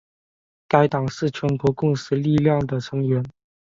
[0.67, 3.23] 该党是全国共识力量的成员。